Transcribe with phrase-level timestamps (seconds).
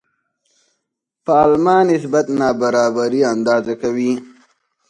[1.25, 4.11] پالما نسبت نابرابري اندازه کوي.